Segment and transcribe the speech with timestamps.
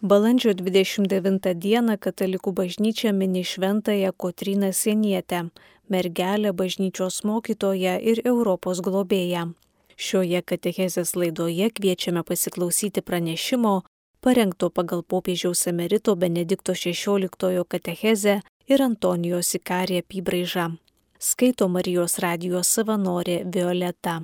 [0.00, 5.48] Balandžio 29 dieną katalikų bažnyčia mini šventąją Kotryną Sienietę,
[5.90, 9.52] mergelę bažnyčios mokytoją ir Europos globėją.
[9.96, 13.82] Šioje katechezės laidoje kviečiame pasiklausyti pranešimo,
[14.24, 20.78] parengto pagal popiežiaus emerito Benedikto XVI katechezę ir Antonijos Ikarė apibraižą.
[21.18, 24.22] Skaito Marijos radijos savanorė Violeta.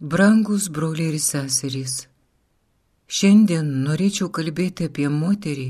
[0.00, 2.15] Brangus broliai ir seserys.
[3.06, 5.66] Šiandien norėčiau kalbėti apie moterį,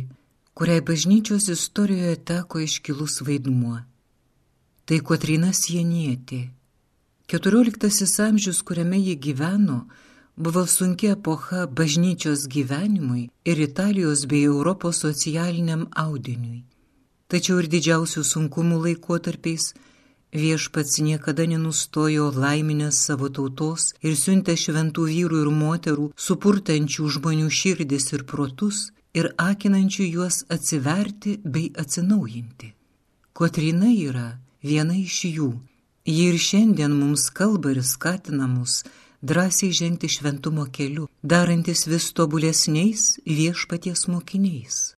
[0.56, 3.82] kuriai bažnyčios istorijoje teko iškilus vaidmuo.
[4.88, 6.46] Tai Kotrina Sienietė.
[7.28, 9.82] XIV amžius, kuriame ji gyveno,
[10.36, 16.64] buvo sunkia epocha bažnyčios gyvenimui ir Italijos bei Europos socialiniam audiniui.
[17.28, 19.74] Tačiau ir didžiausių sunkumų laikotarpiais
[20.36, 28.12] Viešpats niekada nenustojo laiminęs savo tautos ir siuntė šventų vyrų ir moterų, supurtančių žmonių širdis
[28.12, 32.74] ir protus ir akinančių juos atsiverti bei atsinaujinti.
[33.32, 34.28] Kotrina yra
[34.62, 35.50] viena iš jų.
[36.06, 38.82] Ji ir šiandien mums kalba ir skatina mus
[39.22, 44.95] drąsiai žengti šventumo keliu, darantis vis tobulesniais viešpaties mokiniais.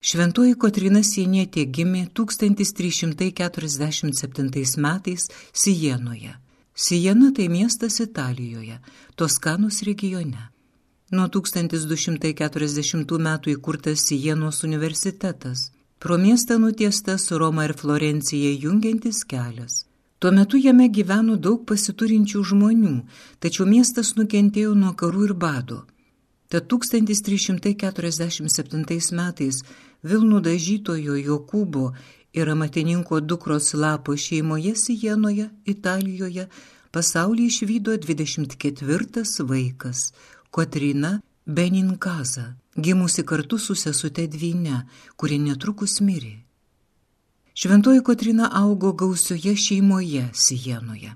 [0.00, 6.40] Šventoji Kotrina Sienietė gimė 1347 metais Sijenoje.
[6.72, 8.80] Sijena tai miestas Italijoje,
[9.14, 10.48] Toskanus regione.
[11.12, 15.68] Nuo 1240 metų įkurtas Sijenos universitetas.
[15.98, 19.84] Pro miestą nutiestas Roma ir Florencija jungiantis kelias.
[20.18, 23.04] Tuo metu jame gyveno daug pasiturinčių žmonių,
[23.38, 25.84] tačiau miestas nukentėjo nuo karų ir bado.
[26.50, 29.62] Tad 1347 metais
[30.02, 31.90] Vilnų dažytojo Jokūbo
[32.32, 36.46] ir amatininko dukros Lapo šeimoje Sijenoje, Italijoje,
[36.92, 40.12] pasaulį išvydo 24 vaikas-
[40.54, 46.36] Kotrina Beninkaza, gimusi kartu su sesute Dvyne, kuri netrukus mirė.
[47.54, 51.12] Šventoji Kotrina augo gausioje šeimoje Sijenoje.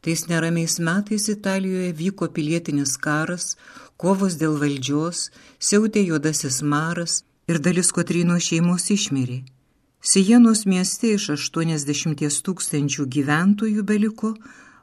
[0.00, 3.56] Tais neramiais metais Italijoje vyko pilietinis karas,
[3.96, 9.42] kovos dėl valdžios, siautė juodasis maras, ir dalis Kotryno šeimos išmirė.
[10.02, 14.32] Sienos mieste iš 80 tūkstančių gyventojų beliko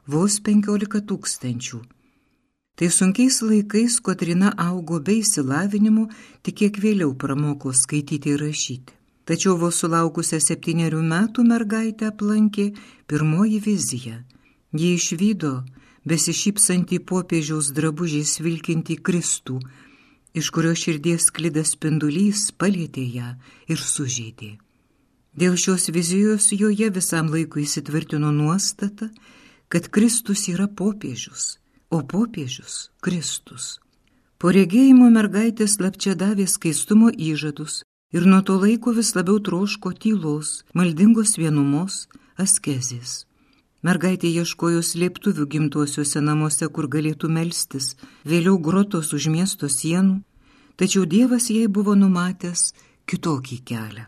[0.08, 1.80] vos 15 tūkstančių.
[2.80, 6.06] Tai sunkiais laikais Kotrina augo be įsilavinimu,
[6.40, 8.96] tik kiek vėliau pramoko skaityti ir rašyti.
[9.28, 12.70] Tačiau vos sulaukusią septyniarių metų mergaitę aplankė
[13.06, 14.22] pirmoji vizija.
[14.72, 15.52] Ji išvydo
[16.08, 19.60] besišypsantį popiežiaus drabužiais vilkinti Kristų,
[20.34, 23.30] iš kurio širdies klidas spindulys palėtė ją
[23.68, 24.56] ir sužeidė.
[25.36, 29.10] Dėl šios vizijos joje visam laikui įsitvirtino nuostata,
[29.70, 33.78] kad Kristus yra popiežius, o popiežius Kristus.
[34.40, 40.64] Po regėjimo mergaitė slapčia davė skaistumo įžadus ir nuo to laiko vis labiau troško tylos,
[40.74, 42.06] maldingos vienumos,
[42.40, 43.29] askezės.
[43.80, 47.94] Mergaitė ieškojo slėptuvių gimtuosiuose namuose, kur galėtų melstis,
[48.28, 50.18] vėliau grotos už miesto sienų,
[50.76, 52.74] tačiau Dievas jai buvo numatęs
[53.08, 54.04] kitokį kelią.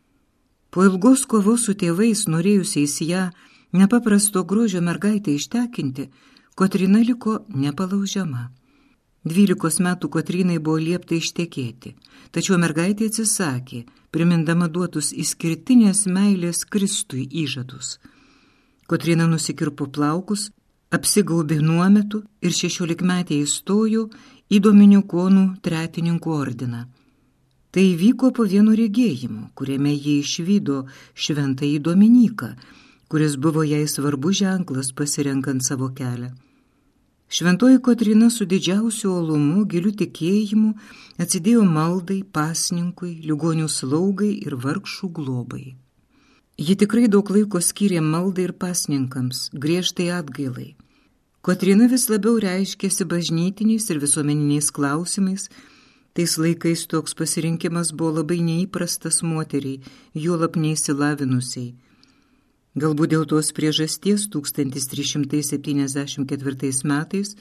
[0.73, 3.25] Po ilgos kovos su tėvais, norėjusiais ją
[3.73, 6.11] nepaprasto grožio mergaitę ištekinti,
[6.53, 8.51] Kotrina liko nepalaužiama.
[9.25, 11.95] Dvylikos metų Kotrinai buvo liepta ištekėti,
[12.29, 17.97] tačiau mergaitė atsisakė, primindama duotus išskirtinės meilės Kristui įžadus–
[18.93, 20.51] Kotrina nusikirpo plaukus,
[20.93, 24.03] apsigaubė nuometų ir šešiolikmetė įstojo
[24.53, 26.83] į Dominikonų tretininkų ordiną.
[27.73, 30.83] Tai vyko po vieno regėjimo, kuriame jie išvydo
[31.17, 32.51] šventąjį Dominiką,
[33.09, 36.29] kuris buvo jai svarbu ženklas pasirenkant savo kelią.
[37.33, 40.75] Šventoji Kotrina su didžiausiu olumu, giliu tikėjimu
[41.17, 45.65] atsidėjo maldai, pasninkui, ligonių slaugai ir vargšų globai.
[46.61, 50.77] Ji tikrai daug laiko skyrė maldai ir pasninkams, griežtai atgailai.
[51.41, 55.49] Kotrina vis labiau reiškėsi bažnytiniais ir visuomeniniais klausimais,
[56.13, 59.81] tais laikais toks pasirinkimas buvo labai neįprastas moteriai,
[60.13, 61.73] juolap neįsilavinusiai.
[62.77, 67.33] Galbūt dėl tos priežasties 1374 metais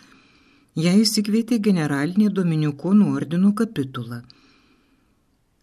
[0.75, 4.23] ją įsikvietė generalinė Dominikonų ordino kapitula.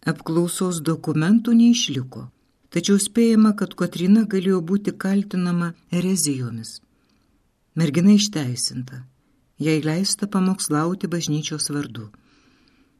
[0.05, 2.29] Apklausos dokumentų neišliko
[2.73, 6.79] tačiau spėjama, kad Kotrina galėjo būti kaltinama erezijomis.
[7.75, 9.03] Mergina išteisinta,
[9.59, 12.09] jai leista pamokslauti bažnyčios vardu.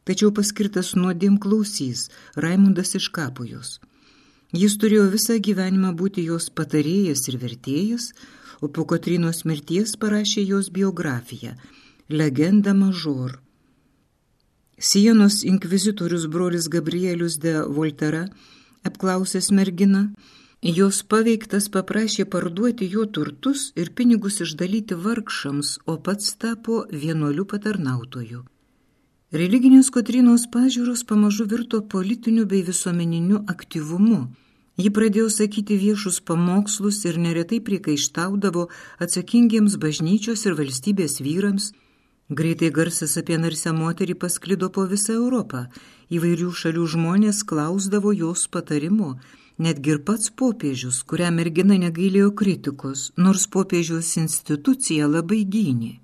[0.08, 3.78] Tačiau paskirtas nuodėm klausys Raimundas iš Kapujos.
[4.56, 8.10] Jis turėjo visą gyvenimą būti jos patarėjas ir vertėjas,
[8.60, 11.54] o po Kotrinos mirties parašė jos biografiją–
[12.10, 13.38] Legenda Mažor.
[14.78, 18.24] Sienos inkvizitorius brolis Gabrielius de Voltera,
[18.84, 20.02] apklausęs merginą,
[20.62, 28.44] jos paveiktas paprašė parduoti jo turtus ir pinigus išdalyti vargšams, o pats tapo vienuolių patarnautoju.
[29.30, 34.24] Religinės Kotrinos pažiūros pamažu virto politiniu bei visuomeniniu aktyvumu.
[34.80, 38.66] Ji pradėjo sakyti viešus pamokslus ir neretai priekaištaudavo
[38.98, 41.70] atsakingiems bažnyčios ir valstybės vyrams,
[42.30, 45.60] Greitai garsas apie narsę moterį pasklido po visą Europą.
[46.14, 49.18] Įvairių šalių žmonės klausdavo jos patarimo.
[49.58, 55.98] Netgi ir pats popiežius, kurią mergina negailėjo kritikos, nors popiežiaus institucija labai gynė.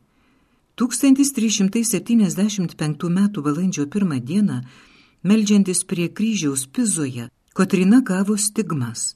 [0.76, 3.31] 1375 m.
[3.46, 4.43] balandžio 1 d.
[5.23, 9.14] meldžiantis prie kryžiaus pizoje, Kotrina gavo stigmas.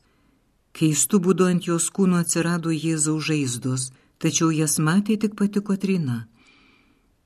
[0.73, 3.91] Keistų būdu ant jos kūno atsirado Jėzaus žaizdos,
[4.23, 6.30] tačiau jas matė tik pati Kotrina.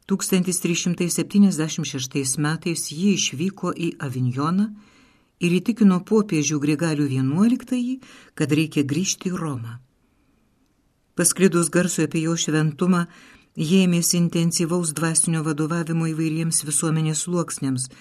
[0.04, 4.68] 1376 metais ji išvyko į Avinjoną
[5.40, 7.98] ir įtikino popiežių Grigalių XI,
[8.36, 9.80] kad reikia grįžti į Romą.
[11.14, 13.06] Pasklidus garsu apie jo šventumą,
[13.56, 17.88] jie ėmėsi intensyvaus dvasinio vadovavimo įvairiems visuomenės sluoksniams-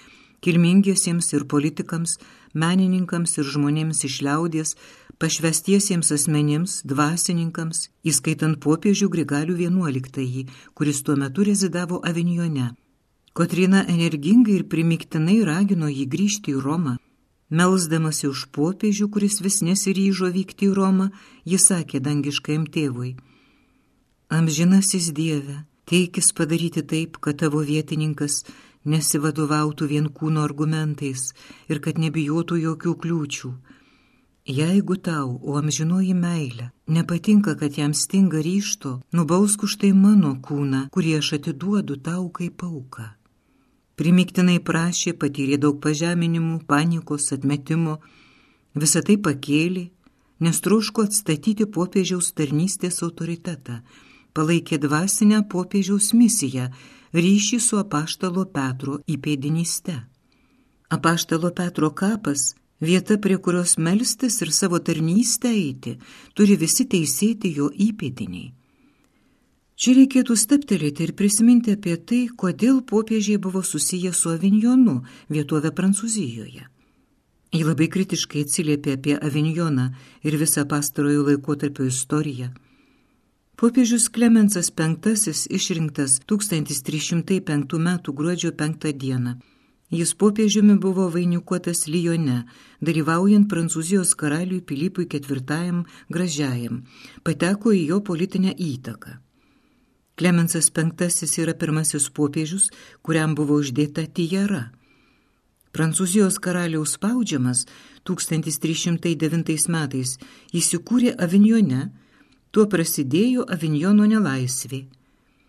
[0.43, 2.17] kilmingiesiems ir politikams,
[2.53, 4.75] menininkams ir žmonėms iš liaudės,
[5.21, 10.45] pašvestiesiems asmenims, dvasininkams, įskaitant popiežių Grigalių XI,
[10.75, 12.73] kuris tuo metu rezidavo Avinjone.
[13.33, 16.97] Kotrina energingai ir primiktinai ragino jį grįžti į Romą.
[17.49, 21.07] Melsdamasi už popiežių, kuris vis nesiryžo vykti į Romą,
[21.45, 23.15] jis sakė dangiškajam tėvui.
[24.33, 28.43] Amžinasis Dieve, teikis padaryti taip, kad tavo vietininkas
[28.85, 31.31] nesivadovautų vien kūno argumentais
[31.69, 33.51] ir kad nebijotų jokių kliūčių.
[34.43, 40.89] Jeigu tau, o amžinoji meilė, nepatinka, kad jam stinga ryšto, nubausk už tai mano kūną,
[40.91, 43.05] kurį aš atiduodu tau kaip auką.
[43.95, 48.01] Primiktinai prašė, patyrė daug pažeminimų, panikos, atmetimo,
[48.75, 49.85] visą tai pakėlė,
[50.43, 53.79] nes troško atstatyti popiežiaus tarnystės autoritetą,
[54.35, 56.67] palaikė dvasinę popiežiaus misiją,
[57.13, 59.95] ryšį su apaštalo Petro įpėdinyste.
[60.93, 65.97] Apaštalo Petro kapas vieta, prie kurios melstis ir savo tarnystę eiti,
[66.33, 68.51] turi visi teisėti jo įpėdiniai.
[69.73, 75.01] Čia reikėtų steptelėti ir prisiminti apie tai, kodėl popiežiai buvo susiję su Avignonu,
[75.33, 76.67] vietovė Prancūzijoje.
[77.53, 79.89] Ji labai kritiškai atsiliepė apie Avignoną
[80.25, 82.53] ir visą pastarojo laikotarpio istoriją.
[83.55, 84.97] Popiežius Klemensas V
[85.49, 87.99] išrinktas 1305 m.
[88.07, 89.35] gruodžio 5 d.
[89.93, 92.47] Jis popiežiumi buvo vainikuotas Lyone,
[92.81, 96.81] dalyvaujant Prancūzijos karaliui Pilypui IV gražiajam,
[97.23, 99.21] pateko į jo politinę įtaką.
[100.15, 100.89] Klemensas V
[101.41, 102.71] yra pirmasis popiežius,
[103.03, 104.71] kuriam buvo uždėta tijara.
[105.73, 107.67] Prancūzijos karaliaus spaudžiamas
[108.05, 110.17] 1309 metais
[110.53, 111.91] įsikūrė Avignone,
[112.53, 114.83] tuo prasidėjo Avignono nelaisvė.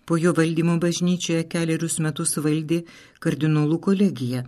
[0.09, 2.83] Po jo valdymo bažnyčioje keliarius metus valdė
[3.25, 4.45] kardinolų kolegija.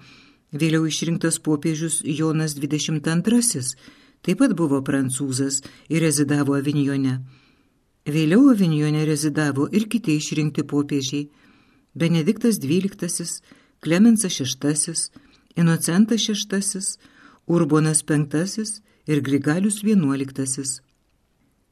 [0.56, 3.62] Vėliau išrinktas popiežius Jonas XXII
[4.24, 5.60] taip pat buvo prancūzas
[5.92, 7.18] ir rezidavo Avignone.
[8.06, 11.28] Vėliau Avignone rezidavo ir kiti išrinkti popiežiai-
[12.00, 13.42] Benediktas XII,
[13.80, 15.10] Klemensas VI,
[15.56, 16.98] Inocentas VI,
[17.46, 18.64] Urbonas V
[19.06, 20.85] ir Grigalius XI.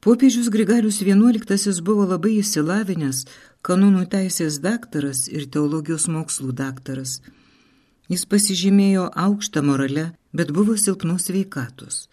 [0.05, 3.25] Popiežius Grigalius XI buvo labai įsilavinęs,
[3.65, 7.25] kanonų teisės daktaras ir teologijos mokslų daktaras.
[8.05, 12.05] Jis pasižymėjo aukštą moralę, bet buvo silpnos veikatos.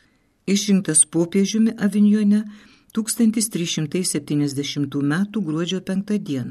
[0.48, 2.48] Išrinktas popiežiumi Avignone
[2.96, 5.14] 1370 m.
[5.36, 6.48] gruodžio 5 d.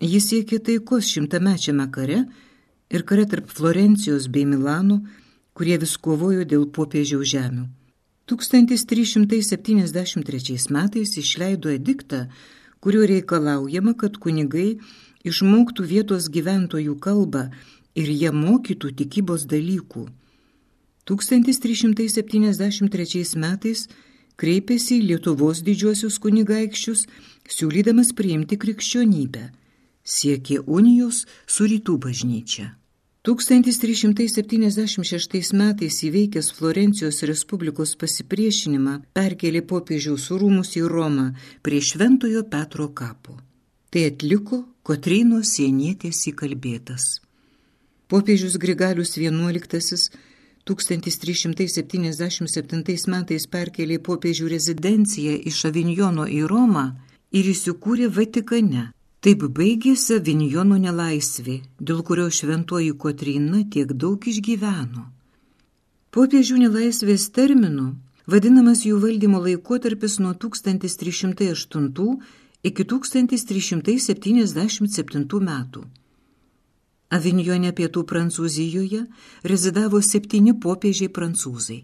[0.00, 2.24] Jis siekė taikos šimtamečiame kare
[2.88, 5.04] ir kare tarp Florencijos bei Milano,
[5.52, 7.81] kurie vis kovojo dėl popiežiaus žemių.
[8.32, 12.26] 1373 metais išleido ediktą,
[12.80, 14.78] kuriuo reikalaujama, kad kunigai
[15.28, 17.50] išmoktų vietos gyventojų kalbą
[17.94, 20.08] ir jie mokytų tikybos dalykų.
[21.04, 23.88] 1373 metais
[24.40, 27.00] kreipėsi į Lietuvos didžiosius kunigaikščius,
[27.52, 29.44] siūlydamas priimti krikščionybę,
[30.02, 32.81] siekė unijos su rytų bažnyčia.
[33.22, 41.30] 1376 metais įveikęs Florencijos Respublikos pasipriešinimą perkelė popiežiaus rūmus į Romą
[41.62, 43.38] prie Šventojo Petro kapo.
[43.94, 47.22] Tai atliko Kotrynos sienietės įkalbėtas.
[48.10, 49.30] Popiežius Grigalius XI
[50.66, 56.98] 1377 metais perkelė popiežių rezidenciją iš Avinjono į Romą
[57.30, 58.90] ir įsikūrė Vatikane.
[59.22, 65.14] Taip baigėsi Vinjono nelaisvė, dėl kurio šventoji Kotrina tiek daug išgyveno.
[66.10, 67.94] Popiežių nelaisvės terminu
[68.26, 72.18] vadinamas jų valdymo laikotarpis nuo 1308
[72.66, 75.84] iki 1377 metų.
[77.14, 79.06] Avinjone pietų Prancūzijoje
[79.52, 81.80] rezidavo septyni popiežiai prancūzai.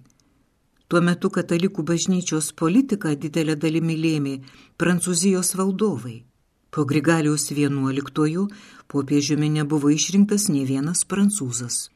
[0.88, 4.40] Tuo metu katalikų bažnyčios politiką didelę dalimi lėmė
[4.80, 6.28] Prancūzijos valdovai.
[6.71, 8.47] Po Grigaliaus XI
[8.87, 11.91] popiežiumi nebuvo išrinktas ne vienas prancūzas.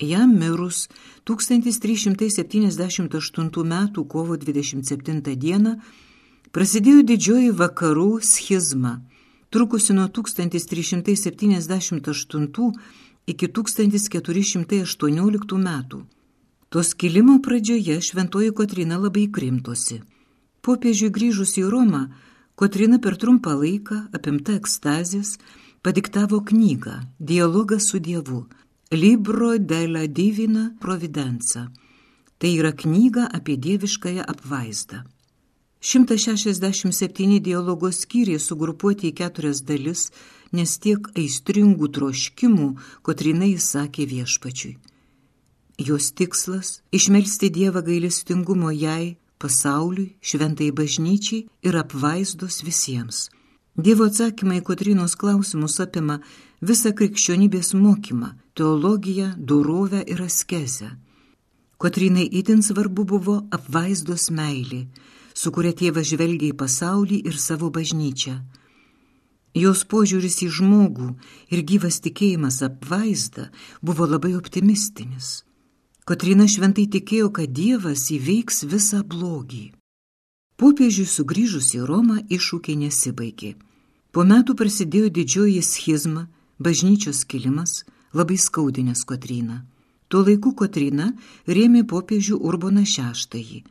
[0.00, 0.88] Jam mirus
[1.24, 3.88] 1378 m.
[4.08, 5.76] kovo 27 d.
[6.52, 9.00] prasidėjo didžioji vakarų schizma,
[9.50, 12.72] trukusi nuo 1378
[13.26, 16.04] iki 1418 metų.
[16.70, 20.02] To skilimo pradžioje šventoji Kotrina labai krimtosi.
[20.62, 22.08] Popiežiui grįžus į Romą,
[22.60, 25.38] Kotrina per trumpą laiką, apimta ekstazės,
[25.80, 28.42] padiktavo knygą Dialogas su Dievu
[28.92, 31.62] Libro della Divina Providenza.
[32.38, 35.00] Tai yra knyga apie dieviškąją apvaizdą.
[35.80, 40.10] 167 dialogos skyriai sugrupuoti į keturias dalis,
[40.52, 42.68] nes tiek aistringų troškimų
[43.00, 44.76] Kotrina įsakė viešpačiui.
[45.88, 53.28] Jos tikslas- išmelsti Dievą gailestingumo jai, pasauliui, šventai bažnyčiai ir apvaizdos visiems.
[53.80, 56.18] Dievo atsakymai į Kotrinos klausimus apima
[56.60, 60.90] visą krikščionybės mokymą, teologiją, dorovę ir askezę.
[61.80, 64.82] Kotrinai itin svarbu buvo apvaizdos meilė,
[65.32, 68.36] su kuria tėvas žvelgia į pasaulį ir savo bažnyčią.
[69.56, 71.08] Jos požiūris į žmogų
[71.50, 73.48] ir gyvas tikėjimas apvaizda
[73.82, 75.40] buvo labai optimistinis.
[76.10, 79.68] Kotrina šventai tikėjo, kad Dievas įveiks visą blogį.
[80.58, 83.50] Popiežiui sugrįžus į Romą iššūkiai nesibaigė.
[84.10, 86.24] Po metų prasidėjo didžioji schizma,
[86.58, 89.60] bažnyčios kilimas, labai skaudinęs Kotryną.
[90.10, 91.12] Tuo laiku Kotryna
[91.46, 93.62] rėmė popiežių Urboną VI.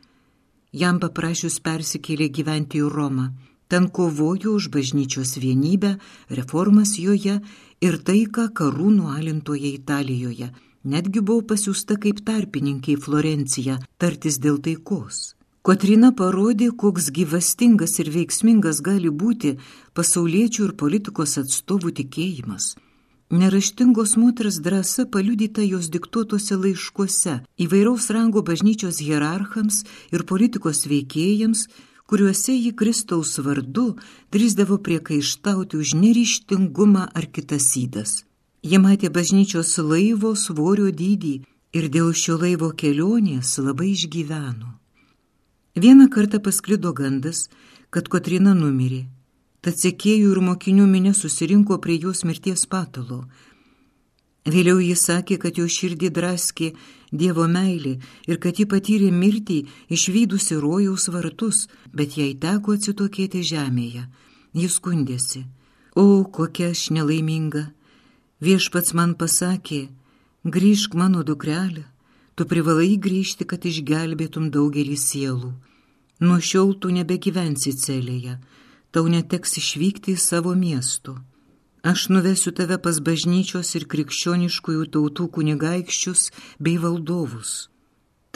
[0.72, 3.34] Jam paprašius persikėlė gyventi į Romą.
[3.68, 5.92] Ten kovojo už bažnyčios vienybę,
[6.32, 7.36] reformas joje
[7.84, 10.48] ir taiką karūnų alintoje Italijoje.
[10.84, 15.34] Netgi buvo pasiūsta kaip tarpininkė į Florenciją tartis dėl taikos.
[15.60, 19.58] Kotrina parodė, koks gyvastingas ir veiksmingas gali būti
[19.92, 22.76] pasauliečių ir politikos atstovų tikėjimas.
[23.30, 29.84] Neraštingos moters drąsa paliudyta jos diktuotose laiškuose įvairaus rango bažnyčios hierarchams
[30.16, 31.68] ir politikos veikėjams,
[32.08, 34.00] kuriuose ji Kristaus vardu
[34.32, 38.24] drįsdavo priekaištauti už neryštingumą ar kitas įdas.
[38.62, 41.36] Jie matė bažnyčios laivo svorio dydį
[41.72, 44.74] ir dėl šio laivo kelionės labai išgyveno.
[45.80, 47.48] Vieną kartą pasklido gandas,
[47.90, 49.06] kad Kotrina numirė
[49.60, 53.26] Tad sekėjų ir mokinių minė susirinko prie jos mirties patalo.
[54.48, 56.70] Vėliau jis sakė, kad jo širdį draskė
[57.12, 57.98] Dievo meilė
[58.30, 59.58] ir kad ji patyrė mirtį
[59.92, 64.06] išvykusi rojaus vartus, bet jai teko atsitokėti žemėje.
[64.56, 65.44] Jis skundėsi.
[65.92, 67.66] O, kokia aš nelaiminga.
[68.40, 69.88] Viešpats man pasakė,
[70.44, 71.84] grįžk mano dukrelė,
[72.34, 75.52] tu privalai grįžti, kad išgelbėtum daugelį sielų.
[76.20, 78.38] Nuo šiol tu nebegyvensi celėje
[78.90, 81.16] tau neteks išvykti į savo miestų.
[81.86, 86.28] Aš nuvesiu tave pas bažnyčios ir krikščioniškųjų tautų kunigaikščius
[86.60, 87.70] bei valdovus.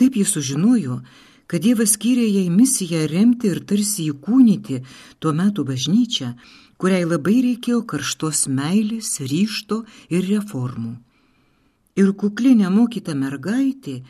[0.00, 1.02] Taip jis sužinojo,
[1.46, 4.80] kad Dievas skyrė jai misiją remti ir tarsi įkūnyti
[5.20, 6.32] tuo metu bažnyčią,
[6.78, 10.95] kuriai labai reikėjo karštos meilės, ryšto ir reformų.
[11.95, 14.00] Ir kukli nemokyta mergaitė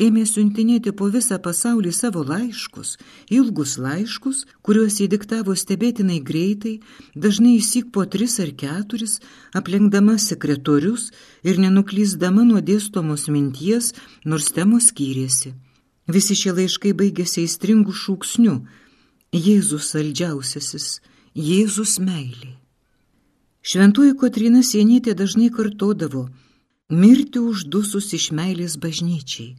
[0.00, 2.94] ėmė siuntinėti po visą pasaulį savo laiškus,
[3.36, 6.78] ilgus laiškus, kuriuos įdiktavo stebėtinai greitai,
[7.14, 9.18] dažnai įsik po tris ar keturis,
[9.56, 11.10] aplenkdama sekretorius
[11.44, 13.92] ir nenuklysdama nuo dėstomos minties,
[14.24, 15.52] nors temos skyrėsi.
[16.10, 18.56] Visi šie laiškai baigėsi įstringų šūksnių-
[19.46, 22.56] Jėzus saldžiausiasis, Jėzus meilė.
[23.62, 26.28] Šventoji Kotrina Sienietė dažnai kartodavo-
[27.02, 29.54] mirti uždusus iš meilės bažnyčiai.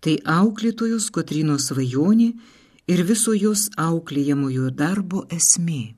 [0.00, 2.32] Tai auklėtojos Kotrinos svajonė
[2.88, 5.94] ir viso jos auklėjamojo darbo esmė.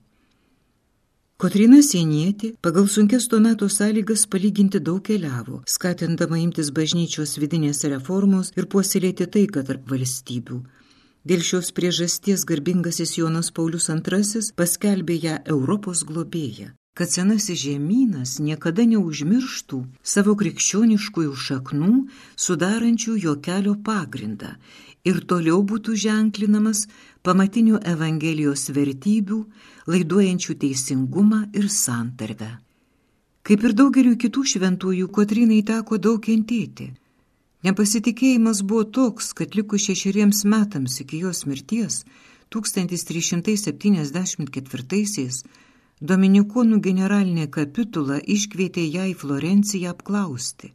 [1.38, 8.50] Kotrina Sienietė pagal sunkes tuo metu sąlygas palyginti daug keliavo, skatindama imtis bažnyčios vidinės reformos
[8.56, 10.64] ir puoselėti taiką tarp valstybių.
[11.28, 16.73] Dėl šios priežasties garbingasis Jonas Paulius II paskelbė ją Europos globėją.
[16.99, 21.90] kad senasis žemynas niekada neužmirštų savo krikščioniškųjų šaknų,
[22.44, 24.56] sudarančių jo kelio pagrindą
[25.06, 26.87] ir toliau būtų ženklinamas
[27.23, 29.38] pamatinių Evangelijos vertybių,
[29.92, 32.50] laiduojančių teisingumą ir santarvę.
[33.47, 36.90] Kaip ir daugeliu kitų šventųjų, Kotrinai teko daug kentėti.
[37.66, 42.04] Nepasitikėjimas buvo toks, kad likus šešeriems metams iki jos mirties,
[42.54, 45.42] 1374-aisiais,
[46.00, 50.70] Dominikonų generalinė kapitula iškvietė ją į Florenciją apklausti.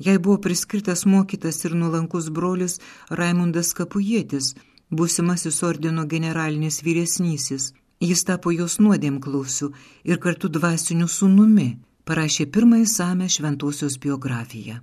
[0.00, 2.80] Jai buvo priskirtas mokytas ir nulankus brolis
[3.10, 4.54] Raimundas Kapujėtis,
[4.90, 7.74] būsimasis ordino generalinis vyresnysis.
[8.00, 9.74] Jis tapo jos nuodėmklausiu
[10.08, 11.76] ir kartu dvasiniu sūnumi,
[12.08, 14.80] parašė pirmąjį samę šventosios biografiją.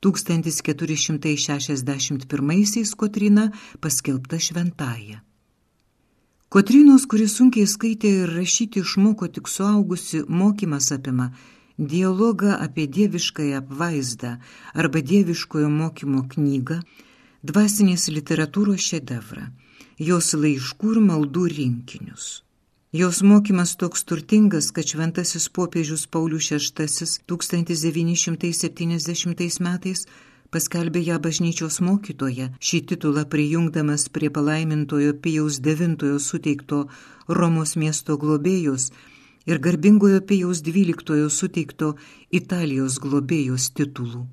[0.00, 5.18] 1461 Kotrina paskelbta šventąją.
[6.50, 11.30] Kotrinos, kuris sunkiai skaitė ir rašyti išmoko tik suaugusi, mokymas apima
[11.78, 14.30] dialogą apie dieviškąją apvaizdą
[14.74, 16.80] arba dieviškojo mokymo knygą,
[17.46, 19.44] dvasinės literatūros šedevrą,
[20.10, 22.26] jos laiškų ir maldų rinkinius.
[22.92, 26.66] Jos mokymas toks turtingas, kad šventasis popiežius Paulius VI
[27.30, 30.10] 1970 metais
[30.50, 36.90] paskelbė ją bažnyčios mokytoje, šį titulą prijungdamas prie palaimintojo Pijaus IX suteikto
[37.28, 38.90] Romos miesto globėjos
[39.46, 41.94] ir garbingojo Pijaus XII suteikto
[42.42, 44.26] Italijos globėjos titulų.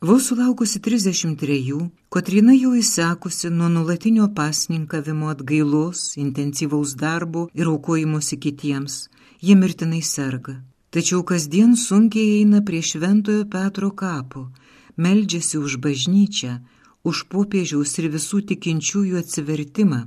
[0.00, 9.08] Vos sulaukusi 33, Kotrina jau įsekusi nuo nulatinio pasninkavimo atgailos, intensyvaus darbo ir aukojimuose kitiems,
[9.40, 10.58] ji mirtinai serga.
[10.90, 14.50] Tačiau kasdien sunkiai eina prie Šventojo Petro kapo,
[14.98, 16.58] meldžiasi už bažnyčią,
[17.06, 20.04] už popiežiaus ir visų tikinčiųjų atsivertimą.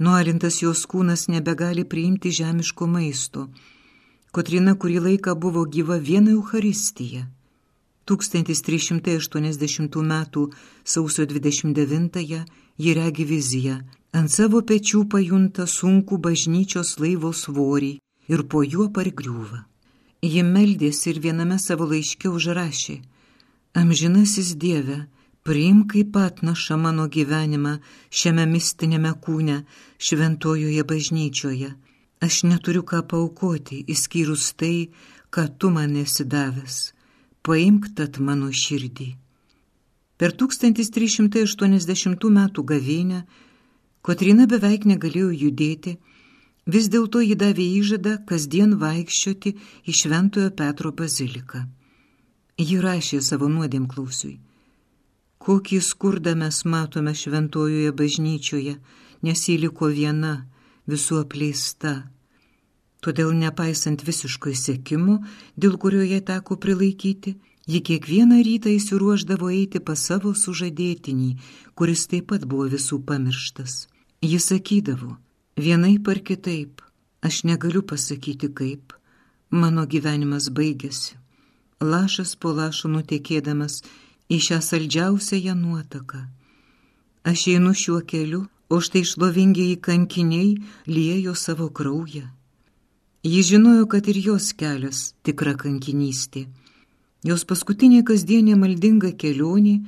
[0.00, 3.50] Nualintas jos kūnas nebegali priimti žemiško maisto.
[4.32, 7.28] Kotrina kurį laiką buvo gyva viena Euharistija.
[8.10, 10.14] 1380 m.
[10.84, 12.40] sausio 29-ąją
[12.78, 13.76] ji regi viziją,
[14.12, 17.92] ant savo pečių pajunta sunku bažnyčios laivo svorį
[18.32, 19.60] ir po juo pargriūva.
[20.22, 22.98] Ji meldėsi ir viename savo laiške užrašė–
[23.74, 25.06] Amžinasis Dieve,
[25.42, 27.76] priimk kaip atnaša mano gyvenimą
[28.10, 29.58] šiame mistinėme kūne,
[30.06, 31.70] šventojoje bažnyčioje.
[32.24, 34.88] Aš neturiu ką paukoti, įskyrus tai,
[35.30, 36.78] ką tu man esi davęs.
[37.48, 39.08] Paimk tad mano širdį.
[40.20, 43.20] Per 1380 metų gavėnę
[44.04, 45.94] Kotrina beveik negalėjo judėti,
[46.74, 49.54] vis dėlto ji davė įžadą kasdien vaikščioti
[49.88, 51.64] į Šventojo Petro baziliką.
[52.58, 54.38] Ji rašė savo nuodėmklausiui.
[55.38, 58.76] Kokį skurdą mes matome šventojoje bažnyčioje,
[59.22, 60.34] nes ji liko viena,
[60.90, 61.94] visų apleista.
[63.04, 65.20] Todėl nepaisant visiško įsėkimo,
[65.56, 67.36] dėl kurio jai teko prilaikyti,
[67.68, 71.30] ji kiekvieną rytą įsiruoždavo eiti pas savo sužadėtinį,
[71.78, 73.86] kuris taip pat buvo visų pamirštas.
[74.24, 75.14] Jis sakydavo,
[75.54, 76.82] vienaip ar kitaip,
[77.22, 78.96] aš negaliu pasakyti kaip,
[79.50, 81.18] mano gyvenimas baigėsi
[81.80, 83.82] lašas po lašo nutekėdamas
[84.30, 86.26] į šią saldžiausiąją nuotaką.
[87.24, 92.26] Aš einu šiuo keliu, o štai šlovingiai kankiniai liejo savo kraują.
[93.22, 96.44] Ji žinojo, kad ir jos kelias tikra kankinystė.
[97.26, 99.80] Jos paskutinė kasdienė maldinga kelionė,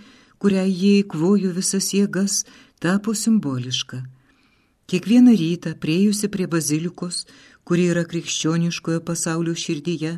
[0.42, 2.40] kurią jie įkvojo visas jėgas,
[2.82, 4.00] tapo simboliška.
[4.90, 7.28] Kiekvieną rytą priejusi prie bazilikos,
[7.62, 10.16] kuri yra krikščioniškojo pasaulio širdyje,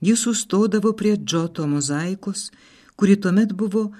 [0.00, 2.48] jis sustodavo prie džoto mozaikos,
[2.96, 3.90] kuri tuomet buvo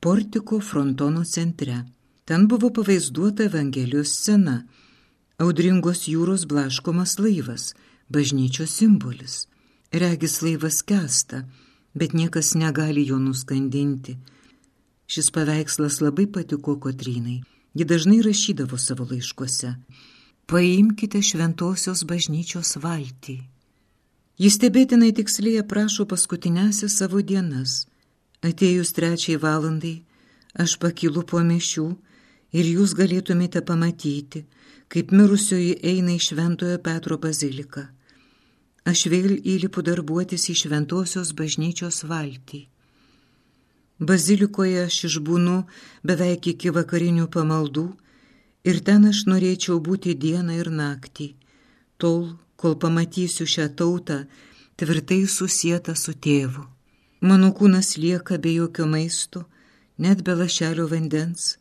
[0.00, 1.82] portiko frontono centre.
[2.24, 4.62] Ten buvo pavaizduota Evangelijos scena-
[5.44, 7.74] audringos jūros blaškomas laivas,
[8.08, 9.46] bažnyčios simbolis.
[9.92, 11.44] Regis laivas kesta,
[11.94, 14.18] bet niekas negali jo nuskandinti.
[15.08, 17.42] Šis paveikslas labai patiko Kotrynai.
[17.74, 19.74] Ji dažnai rašydavo savo laiškuose.
[20.46, 23.38] Paimkite šventosios bažnyčios valtį.
[24.38, 27.86] Jis stebėtinai tiksliai aprašo paskutinėsias savo dienas.
[28.44, 30.04] Atėjus trečiai valandai,
[30.54, 31.86] aš pakilu po mišių
[32.54, 34.44] ir jūs galėtumėte pamatyti,
[34.88, 37.88] kaip mirusioji eina į Šventojo Petro baziliką.
[38.88, 42.62] Aš vėl įlipu darbuotis į Šventosios bažnyčios valtį.
[43.98, 45.56] Bazilikoje aš išbūnu
[46.06, 47.86] beveik iki vakarinių pamaldų
[48.70, 51.28] ir ten aš norėčiau būti dieną ir naktį,
[51.98, 54.18] tol, kol pamatysiu šią tautą
[54.78, 56.64] tvirtai susietą su tėvu.
[57.20, 59.48] Mano kūnas lieka be jokio maisto,
[59.98, 61.56] net be lašelio vandens,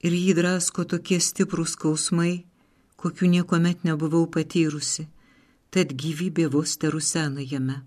[0.00, 2.46] ir jį drasko tokie stiprūs skausmai,
[2.96, 5.04] kokių niekuomet nebuvau patyrusi.
[5.74, 7.80] Tad gyvybė vos terusena jame.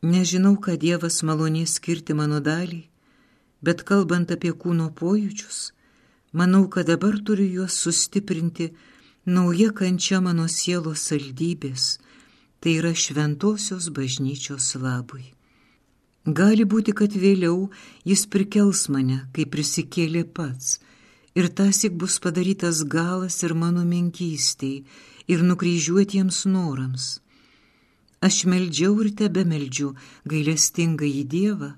[0.00, 2.86] Nežinau, ką Dievas malonė skirti mano daliai,
[3.60, 5.58] bet kalbant apie kūno pojūčius,
[6.32, 8.70] manau, kad dabar turiu juos sustiprinti
[9.26, 11.98] nauja kančia mano sielos saldybės,
[12.60, 15.34] tai yra šventosios bažnyčios labui.
[16.24, 17.68] Gali būti, kad vėliau
[18.08, 20.78] jis prikels mane, kai prisikėlė pats,
[21.36, 24.84] ir tasik bus padarytas galas ir mano menkystiai,
[25.32, 27.04] ir nukryžiuotiems norams.
[28.20, 29.94] Aš meldžiau ir tebe meldžiu
[30.28, 31.70] gailestingą į Dievą,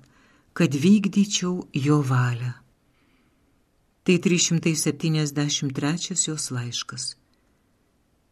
[0.56, 1.54] kad vykdyčiau
[1.86, 2.52] jo valią.
[4.02, 7.04] Tai 373 jos laiškas.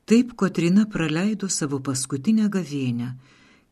[0.09, 3.15] Taip Kotrina praleido savo paskutinę gavėnę,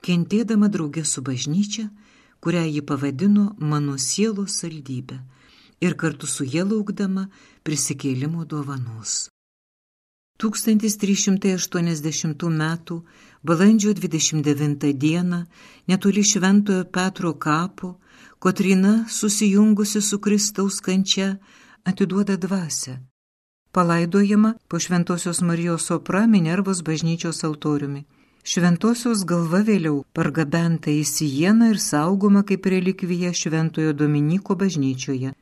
[0.06, 1.88] kentėdama draugė su bažnyčia,
[2.38, 5.18] kurią ji pavadino mano sielos saldybė
[5.80, 7.28] ir kartu su jie laukdama
[7.66, 9.28] prisikėlimo dovanos.
[10.38, 12.78] 1380 m.
[13.42, 15.22] balandžio 29 d.
[15.86, 17.98] netoli Šventojo Petro kapo,
[18.38, 21.36] Kotrina susijungusi su Kristaus kančia
[21.84, 22.98] atiduoda dvasę.
[23.72, 28.04] Palaidojama po Šventosios Marijos opra Minervos bažnyčios altoriumi.
[28.44, 35.34] Šventosios galva vėliau pargabenta į Sieną ir saugoma kaip relikvija Šventojo Dominiko bažnyčioje.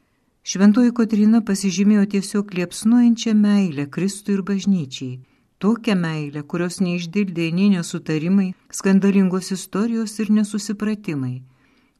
[0.47, 5.17] Šventoji Kotrina pasižymėjo tiesiog liepsnuojančią meilę Kristui ir bažnyčiai.
[5.59, 11.35] Tokią meilę, kurios neišdildė nei nesutarimai, skandalingos istorijos ir nesusipratimai.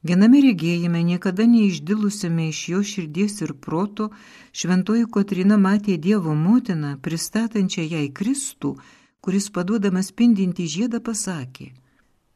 [0.07, 4.13] Viename regėjime niekada neišdilusiame iš jo širdies ir proto,
[4.53, 8.77] šventoji Kotrina matė Dievo motiną, pristatančią jai Kristų
[9.27, 11.73] kuris paduodamas spindinti žiedą pasakė,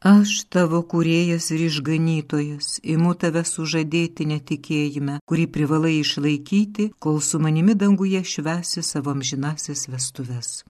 [0.01, 7.75] Aš tavo kuriejas ir išganytojas, imu tave sužadėti netikėjime, kurį privalai išlaikyti, kol su manimi
[7.77, 10.63] danguje švesi savo amžinasis vestuves.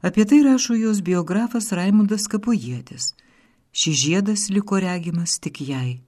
[0.00, 3.10] Apie tai rašo jos biografas Raimundas Kapojėtis.
[3.70, 6.00] Šis žiedas liko regimas tik jai.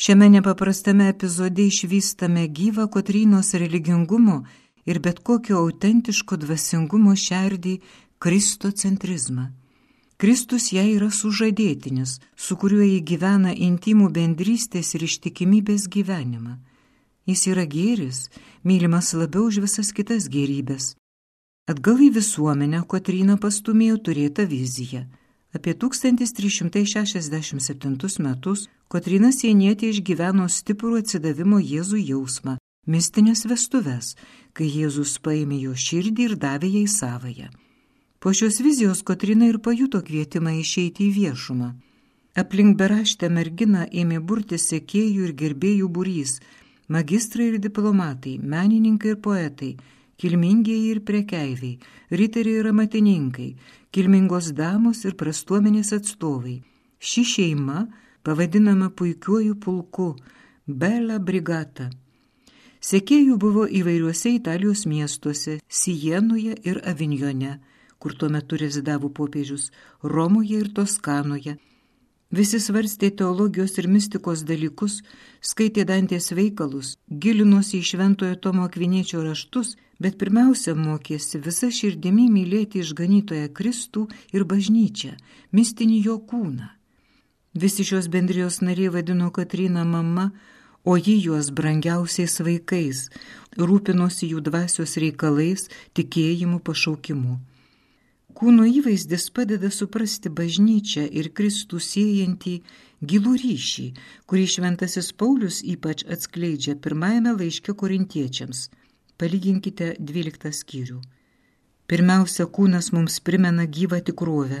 [0.00, 4.46] Šiame nepaprastame epizode išvystame gyvą Kotrynos religingumo
[4.88, 7.80] ir bet kokio autentiško dvasingumo šerdį
[8.18, 9.57] kristocentrizmą.
[10.18, 16.58] Kristus jai yra sužadėtinis, su kuriuo jį gyvena intimų bendrystės ir ištikimybės gyvenimą.
[17.30, 18.26] Jis yra gėris,
[18.66, 20.98] mylimas labiau už visas kitas gerybės.
[21.70, 25.06] Atgal į visuomenę Kotryna pastumėjo turėtą viziją.
[25.54, 32.58] Apie 1367 metus Kotryna Sienietė išgyveno stiprų atsidavimo Jėzų jausmą,
[32.90, 34.18] mistinės vestuves,
[34.50, 37.54] kai Jėzus paėmė jo širdį ir davė jai savoją.
[38.18, 41.68] Po šios vizijos Kotrina ir pajuto kvietimą išeiti į viešumą.
[42.42, 46.32] Aplink beraštę merginą ėmė burti sekėjų ir gerbėjų būrys-
[46.94, 49.76] magistrai ir diplomatai, menininkai ir poetai,
[50.18, 51.78] kilmingieji ir prekeiviai,
[52.10, 53.56] riteriai ir amatininkai,
[53.92, 56.62] kilmingos damos ir prastuomenės atstovai.
[56.98, 57.86] Ši šeima
[58.24, 60.16] pavadinama puikiuoju pulku-
[60.80, 61.90] Bella Brigata.
[62.80, 67.60] Sekėjų buvo įvairiuose Italijos miestuose- Sijenoje ir Avignone
[67.98, 69.70] kur tuo metu rezidavo popiežius,
[70.02, 71.56] Romoje ir Toskanoje.
[72.30, 74.98] Visi svarstė teologijos ir mistikos dalykus,
[75.40, 82.82] skaitė Dantės veikalus, gilinosi į šventojo Tomo Akviniečio raštus, bet pirmiausia mokėsi visą širdimi mylėti
[82.84, 84.04] išganytoją Kristų
[84.36, 85.14] ir bažnyčią,
[85.56, 86.68] mistinį jo kūną.
[87.56, 90.30] Visi šios bendrijos nariai vadino Katriną mama,
[90.84, 93.06] o ji juos brangiausiais vaikais,
[93.56, 97.38] rūpinosi jų dvasios reikalais, tikėjimu, pašaukimu.
[98.36, 102.52] Kūno įvaizdis padeda suprasti bažnyčią ir Kristų siejantį
[103.12, 103.86] gilų ryšį,
[104.28, 108.68] kurį šventasis Paulius ypač atskleidžia pirmajame laiške korintiečiams.
[109.18, 111.00] Palyginkite 12 skyrių.
[111.88, 114.60] Pirmiausia, kūnas mums primena gyvą tikrovę.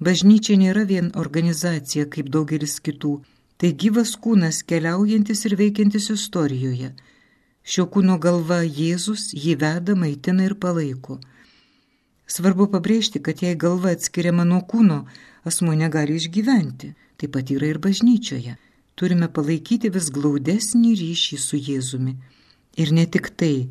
[0.00, 3.18] Bažnyčia nėra vien organizacija kaip daugelis kitų,
[3.60, 6.94] tai gyvas kūnas keliaujantis ir veikiantis istorijoje.
[7.68, 11.18] Šio kūno galva Jėzus jį veda, maitina ir palaiko.
[12.28, 14.98] Svarbu pabrėžti, kad jei galva atskiriama nuo kūno,
[15.48, 16.92] asmo negali išgyventi.
[17.18, 18.58] Taip pat yra ir bažnyčioje.
[18.98, 22.14] Turime palaikyti vis glaudesnį ryšį su Jėzumi.
[22.76, 23.68] Ir ne tik tai.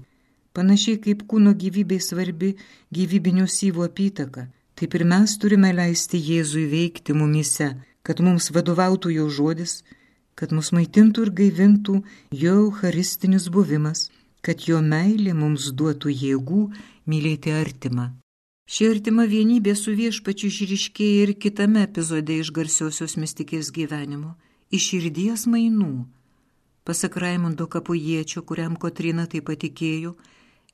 [0.58, 2.56] Panašiai kaip kūno gyvybei svarbi
[2.98, 9.30] gyvybinio syvo apytaka, taip ir mes turime leisti Jėzui veikti mumise, kad mums vadovautų jo
[9.38, 9.84] žodis,
[10.34, 12.02] kad mus maitintų ir gaivintų
[12.42, 14.08] jo eucharistinis buvimas,
[14.42, 16.64] kad jo meilė mums duotų jėgų
[17.06, 18.16] mylėti artimą.
[18.68, 24.34] Ši artima vienybė su viešpačiu išriškėja ir kitame epizode iš garsiosios mistikės gyvenimo-
[24.76, 26.04] iš širdies mainų.
[26.84, 30.12] Pasak Raimundo kapujiečio, kuriam Kotrina taip patikėjo,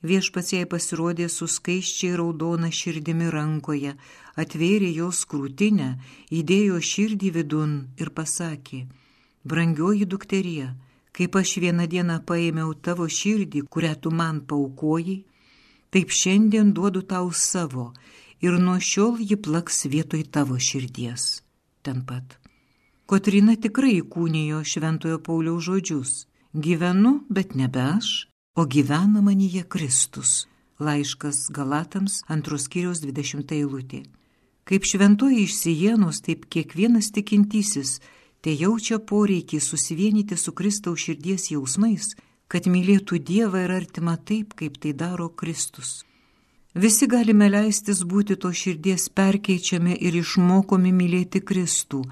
[0.01, 3.93] viešpats jai pasirodė su skaiščiai raudona širdimi rankoje,
[4.41, 5.89] atvėrė jos krūtinę,
[6.31, 8.87] įdėjo širdį vidun ir pasakė,
[9.45, 10.73] brangioji dukterie,
[11.13, 15.23] kaip aš vieną dieną paėmiau tavo širdį, kurią tu man paukojai,
[15.93, 17.91] taip šiandien duodu tau savo
[18.41, 21.43] ir nuo šiol ji plaks vietoj tavo širdies.
[21.85, 22.39] Ten pat.
[23.05, 26.13] Kotrina tikrai įkūnijo šventojo Pauliaus žodžius.
[26.53, 30.47] Gyvenu, bet nebe aš, o gyvena manyje Kristus.
[30.79, 34.03] Laiškas Galatams antros kiriaus 20 eilutė.
[34.63, 37.99] Kaip šventoji iš Sienos, taip kiekvienas tikintysis
[38.41, 42.15] te jaučia poreikį susivienyti su Kristaus širdies jausmais,
[42.53, 46.03] kad mylėtų Dievą ir artimą taip, kaip tai daro Kristus.
[46.85, 52.03] Visi galime leistis būti to širdies perkeičiami ir išmokomi mylėti Kristų,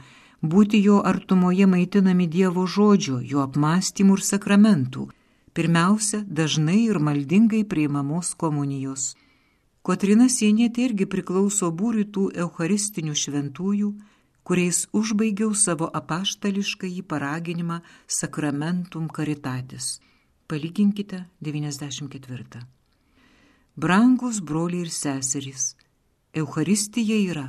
[0.41, 5.07] būti jo artumoje maitinami Dievo žodžio, jo apmąstymų ir sakramentų
[5.53, 9.15] pirmiausia, dažnai ir maldingai priimamos komunijos.
[9.81, 13.89] Kotrina Sienietė irgi priklauso būriui tų eucharistinių šventųjų,
[14.45, 19.99] kuriais užbaigiau savo apaštališką į paraginimą Sacramentum Caritatis.
[20.51, 22.59] Palyginkite 94.
[23.77, 25.77] Brangus broliai ir seserys,
[26.35, 27.45] Eucharistija yra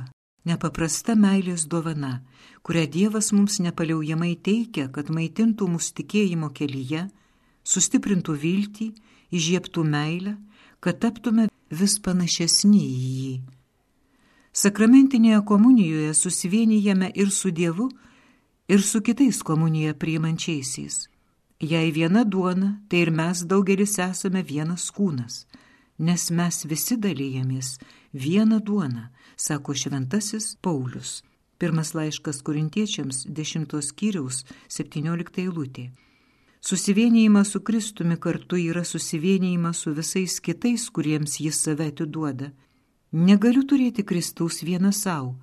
[0.47, 2.21] nepaprasta meilės dovana,
[2.63, 7.09] kurią Dievas mums nepaliaujamai teikia, kad maitintų mus tikėjimo kelyje,
[7.67, 8.91] sustiprintų viltį,
[9.35, 10.37] įžiebtų meilę,
[10.79, 13.37] kad taptume vis panašesni į jį.
[14.63, 17.91] Sakramentinėje komunijoje susivienyjame ir su Dievu,
[18.71, 21.09] ir su kitais komuniją priimančiaisiais.
[21.63, 25.45] Jei viena duona, tai ir mes daugelis esame vienas kūnas,
[25.97, 27.77] nes mes visi dalyjamės
[28.11, 29.05] vieną duoną,
[29.37, 31.21] sako šventasis Paulius.
[31.57, 35.85] Pirmas laiškas korintiečiams 10 skyriaus 17 eilutė.
[36.59, 42.51] Susivienijimas su Kristumi kartu yra susivienijimas su visais kitais, kuriems jis save atiduoda.
[43.11, 45.37] Negaliu turėti Kristaus vieną savo,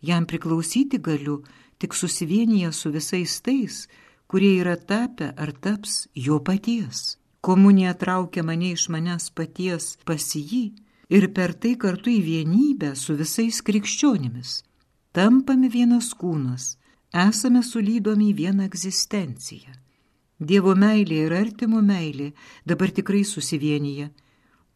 [0.00, 1.42] jam priklausyti galiu
[1.78, 3.88] tik susivienyje su visais tais,
[4.26, 7.16] kurie yra tapę ar taps jo paties.
[7.40, 10.64] Komunija traukia mane iš manęs paties pas jį
[11.08, 14.62] ir per tai kartu į vienybę su visais krikščionimis.
[15.14, 16.76] Tampame vienas kūnas,
[17.14, 19.72] esame sulydomi į vieną egzistenciją.
[20.38, 22.32] Dievo meilė ir artimo meilė
[22.68, 24.10] dabar tikrai susivienyje.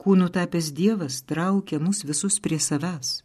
[0.01, 3.19] Kūnų tapęs Dievas traukia mus visus prie savęs.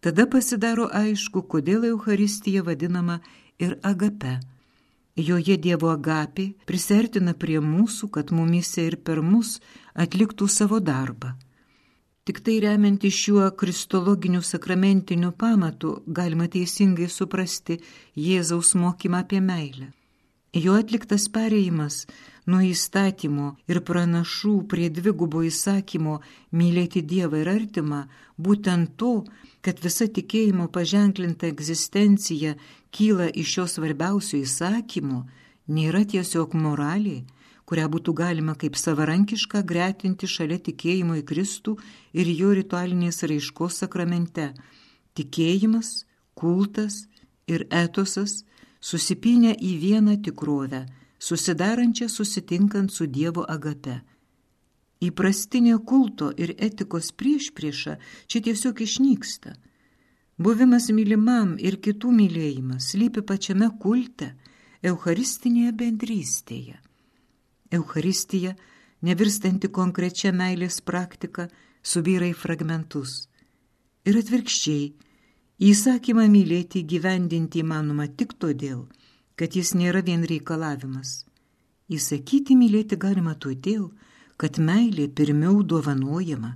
[0.00, 3.20] Tada pasidaro aišku, kodėl Euharistija vadinama
[3.58, 4.40] ir agape.
[5.18, 9.56] Joje Dievo agapė prisertina prie mūsų, kad mumise ir per mus
[9.98, 11.32] atliktų savo darbą.
[12.28, 17.80] Tik tai remianti šiuo kristologiniu sakramentiniu pamatu galima teisingai suprasti
[18.14, 19.88] Jėzaus mokymą apie meilę.
[20.54, 22.04] Jo atliktas pereimas
[22.46, 26.14] nuo įstatymo ir pranašų prie dvigubo įsakymo
[26.60, 28.04] mylėti Dievą ir artimą,
[28.38, 29.24] būtent to,
[29.60, 32.54] kad visa tikėjimo paženklinta egzistencija
[32.94, 35.24] kyla iš šio svarbiausio įsakymo,
[35.68, 37.22] nėra tiesiog moralė,
[37.68, 41.76] kurią būtų galima kaip savarankišką gretinti šalia tikėjimo į Kristų
[42.16, 44.52] ir jo ritualinės raiškos sakramente.
[45.18, 46.06] Tikėjimas,
[46.38, 47.04] kultas
[47.50, 48.42] ir etosas
[48.80, 50.86] susipinę į vieną tikrovę,
[51.18, 54.00] susidarančią susitinkant su Dievo agape.
[55.04, 59.54] Įprastinė kulto ir etikos priešprieša čia tiesiog išnyksta.
[60.38, 64.34] Buvimas mylimam ir kitų mylėjimas lypi pačiame kulte,
[64.86, 66.76] Eucharistinėje bendrystėje.
[67.74, 68.52] Eucharistija,
[69.02, 71.48] nevirstanti konkrečia meilės praktika,
[71.82, 73.24] subyra į fragmentus.
[74.06, 74.92] Ir atvirkščiai,
[75.58, 78.84] Įsakymą mylėti gyvendinti įmanoma tik todėl,
[79.34, 81.24] kad jis nėra vien reikalavimas.
[81.90, 83.88] Įsakyti mylėti galima todėl,
[84.38, 86.52] kad meilė pirmiau dovanojama.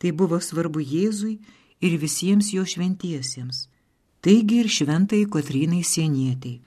[0.00, 1.34] Tai buvo svarbu Jėzui
[1.80, 3.66] ir visiems jo šventiesiems.
[4.20, 6.60] Taigi ir šventai Kotrynai sienietiai.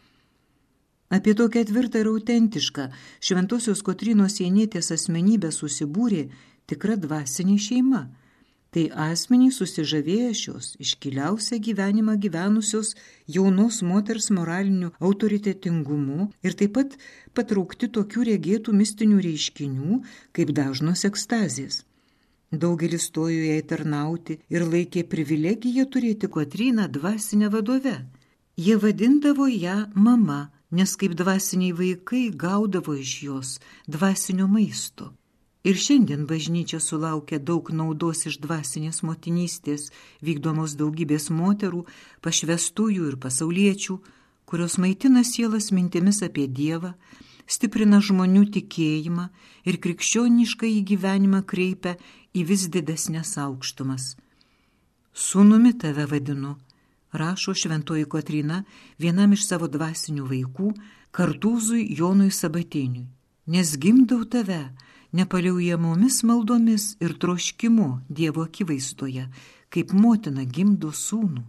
[1.13, 2.87] Apie tokią tvirtą ir autentišką
[3.21, 6.25] šventosios Kotrinos sienietės asmenybę susibūrė
[6.65, 8.03] tikra dvasinė šeima–
[8.73, 12.95] tai asmenys susižavėję šios iškiliausią gyvenimą gyvenusios
[13.35, 16.95] jaunos moters moraliniu autoritetingumu ir taip pat
[17.37, 19.99] patraukti tokių regėtų mistinių reiškinių
[20.37, 21.83] kaip dažnos ekstazės.
[22.53, 27.95] Daugelis stojo jai tarnauti ir laikė privilegiją turėti Kotryną dvasinę vadovę.
[28.57, 35.09] Jie vadindavo ją mama, nes kaip dvasiniai vaikai gaudavo iš jos dvasinio maisto.
[35.63, 39.89] Ir šiandien bažnyčia sulaukia daug naudos iš dvasinės motinystės,
[40.21, 41.85] vykdomos daugybės moterų,
[42.21, 43.97] pašvestųjų ir pasauliečių,
[44.45, 46.93] kurios maitina sielas mintimis apie Dievą,
[47.47, 49.29] stiprina žmonių tikėjimą
[49.69, 51.95] ir krikščionišką į gyvenimą kreipia
[52.33, 54.13] į vis didesnės aukštumas.
[55.13, 56.55] Sūnumi tave vadinu,
[57.13, 58.63] rašo šventoji Kotrina
[58.97, 60.71] vienam iš savo dvasinių vaikų,
[61.13, 63.05] kartūzui Jonui Sabatiniui,
[63.53, 64.63] nes gimdau tave
[65.13, 69.27] nepaliaujamomis maldomis ir troškimu Dievo akivaizdoje,
[69.69, 71.43] kaip motina gimdo sūnų.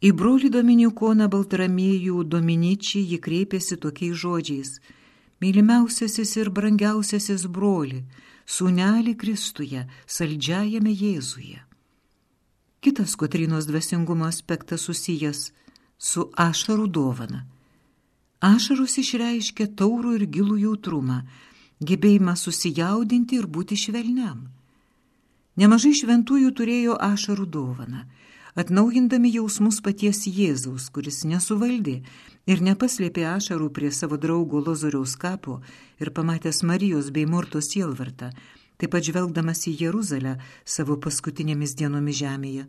[0.00, 4.70] Į brolį Dominikoną Baltramėjų Dominičiai ji kreipėsi tokiais žodžiais-
[5.44, 8.04] Mylimiausiasis ir brangiausiasis broli,
[8.46, 11.60] sūnelį Kristuje, saldžiajame Jėzuje.
[12.80, 15.52] Kitas Kotrinos dvasingumo aspektas susijęs
[15.98, 17.44] su ašarų dovana.
[18.40, 21.18] Ašarus išreiškia taurų ir gilų jautrumą,
[21.84, 24.48] gebėjimą susijaudinti ir būti švelniam.
[25.60, 28.06] Nemažai šventųjų turėjo ašarų dovaną
[28.58, 32.00] atnaujindami jausmus paties Jėzaus, kuris nesuvaldė
[32.50, 35.60] ir nepaslėpė ašarų prie savo draugo Lozoriaus kapo
[36.00, 38.30] ir pamatęs Marijos bei Mortos sielvartą,
[38.78, 42.66] taip pat žvelgdamas į Jeruzalę savo paskutinėmis dienomis žemėje.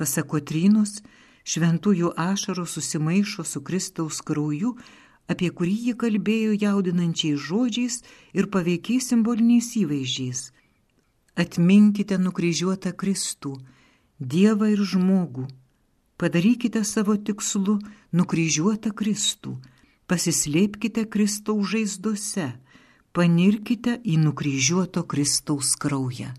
[0.00, 1.00] Pasako Trynos,
[1.44, 4.76] šventųjų ašarų susimaišo su Kristaus krauju,
[5.30, 8.00] apie kurį ji kalbėjo jaudinančiais žodžiais
[8.34, 10.40] ir paveikiais simboliniais įvaizdžiais.
[11.38, 13.54] Atminkite nukryžiuotą Kristų,
[14.20, 15.46] Dievą ir žmogų.
[16.20, 17.78] Padarykite savo tikslu
[18.12, 19.54] nukryžiuotą Kristų,
[20.04, 22.50] pasislėpkite Kristaus žaizdose,
[23.16, 26.34] panirkite į nukryžiuoto Kristaus kraują.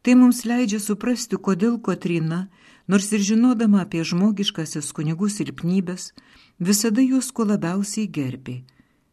[0.00, 2.46] Tai mums leidžia suprasti, kodėl Kotrina,
[2.88, 6.14] nors ir žinodama apie žmogiškasias kunigų silpnybės,
[6.56, 8.62] visada juos kuo labiausiai gerbė.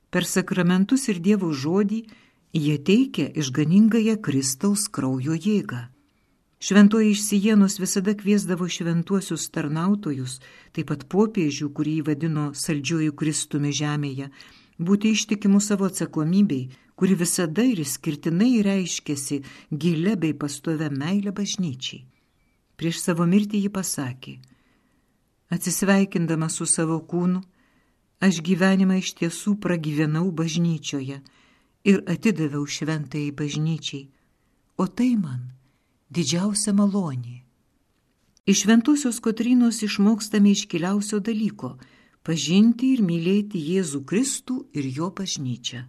[0.07, 2.05] Per sakramentus ir Dievo žodį
[2.55, 5.89] jie teikia išganingąją Kristaus kraujo jėgą.
[6.63, 10.37] Šventoji iš Sienos visada kviesdavo šventuosius tarnautojus,
[10.71, 14.29] taip pat popiežių, kurį vadino saldžiuoju Kristumi žemėje,
[14.79, 19.41] būti ištikimu savo atsakomybei, kuri visada ir skirtinai reiškėsi
[19.75, 22.05] gilę bei pastovę meilę bažnyčiai.
[22.79, 24.35] Prieš savo mirtį ji pasakė,
[25.51, 27.41] atsisveikindama su savo kūnu,
[28.23, 31.19] aš gyvenimą iš tiesų pragyvenau bažnyčioje
[31.91, 34.07] ir atidaviau šventai bažnyčiai,
[34.79, 35.43] o tai man
[36.15, 37.41] didžiausia malonė.
[38.45, 41.77] Iš šventosios Kotrynos išmokstame iškiliausio dalyko-
[42.25, 45.81] pažinti ir mylėti Jėzų Kristų ir jo bažnyčią.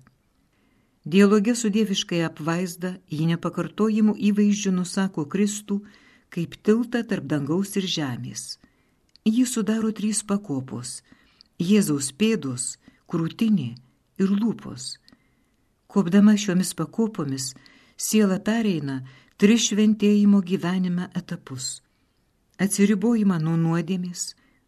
[1.04, 5.82] Dialoge su dieviškai apvaizda ji nepakartojimų įvaizdžių nusako Kristų
[6.30, 8.58] kaip tiltą tarp dangaus ir žemės.
[9.24, 11.02] Jį sudaro trys pakopos-
[11.70, 13.76] Jėzaus pėdos, krūtinė
[14.18, 14.98] ir lūpos.
[15.86, 17.54] Kopdama šiomis pakopomis,
[17.96, 19.02] siela pereina
[19.44, 21.64] tris šventėjimo gyvenime etapus-
[22.64, 24.22] atsiribojimą nuo nuodėmės,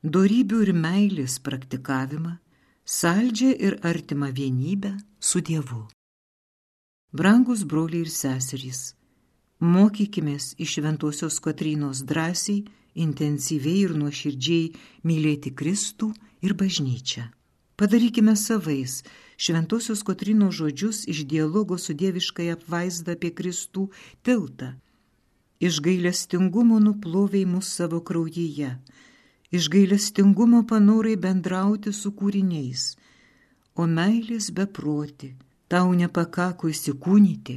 [0.05, 2.35] darybių ir meilės praktikavimą,
[2.85, 5.87] saldžią ir artimą vienybę su Dievu.
[7.11, 8.93] Brangus broliai ir seserys,
[9.61, 12.67] mokykimės iš Ventosios Kotrynos drąsiai,
[13.07, 14.75] intensyviai ir nuoširdžiai
[15.09, 16.13] mylėti Kristų
[16.43, 17.25] ir bažnyčią.
[17.81, 19.03] Padarykime savais
[19.37, 23.89] šventosios Kotrino žodžius iš dialogo su dieviškai apvaizda apie Kristų
[24.23, 24.73] tiltą.
[25.61, 28.71] Iš gailestingumo nuploviai mus savo kraujyje,
[29.51, 32.91] iš gailestingumo panorai bendrauti su kūriniais,
[33.75, 35.33] o meilės beproti,
[35.69, 37.57] tau nepakako įsikūnyti,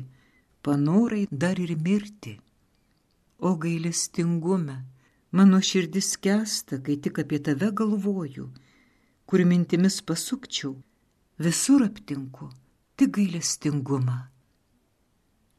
[0.63, 2.37] panorai dar ir mirti.
[3.39, 4.79] O gailestingume,
[5.31, 8.47] mano širdis kesta, kai tik apie tave galvoju
[9.29, 10.71] kur mintimis pasukčiau,
[11.39, 12.49] visur aptinku
[12.97, 14.19] tik gailestingumą.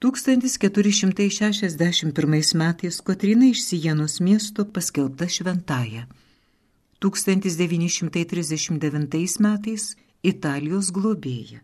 [0.01, 6.07] 1461 metais Kotrina iš Sienos miesto paskelbta šventaja.
[7.01, 11.61] 1939 metais Italijos globėja.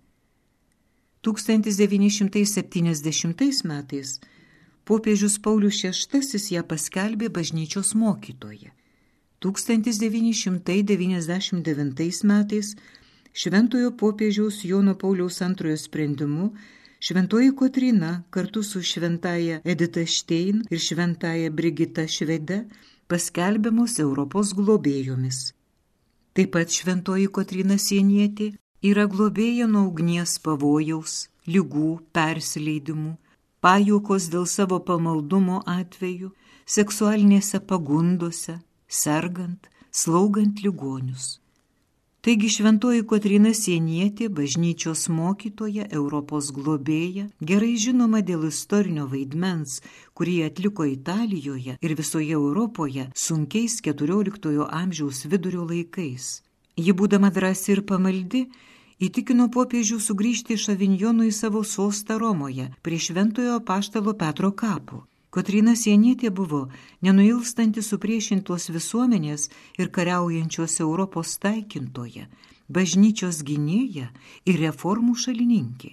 [1.23, 4.21] 1970 metais
[4.85, 8.71] popiežius Paulius VI ją paskelbė bažnyčios mokytoje.
[9.41, 12.77] 1999 metais
[13.37, 16.51] Šventojo popiežiaus Jono Pauliaus antrojo sprendimu
[17.01, 22.63] Šventoji Kotrina kartu su Šventaja Edita Štein ir Šventaja Brigita Švede
[23.13, 25.53] paskelbiamos Europos globėjomis.
[26.33, 33.19] Taip pat Šventoji Kotrina Sienietė yra globėja nuo ugnies pavojaus, lygų, persileidimų,
[33.61, 36.33] pajokos dėl savo pamaldumo atveju,
[36.65, 41.35] seksualinėse pagundose, sergant, slaugant ligonius.
[42.27, 49.77] Taigi šventoji Kotrina Sienietė, bažnyčios mokytoja, Europos globėja, gerai žinoma dėl istorinio vaidmens,
[50.19, 56.43] kurį atliko Italijoje ir visoje Europoje sunkiais XIV amžiaus vidurio laikais.
[56.75, 58.49] Ji būdama drąsi ir pamaldi,
[58.99, 65.05] įtikino popiežių sugrįžti iš Avinjonų į savo sostą Romoje prie šventojo paštalo Petro kapų.
[65.37, 66.63] Kotrina Sienietė buvo
[67.05, 72.25] nenuilstanti supriešintos visuomenės ir kariaujančios Europos taikintoje,
[72.73, 74.07] bažnyčios gynėja
[74.49, 75.93] ir reformų šalininkė.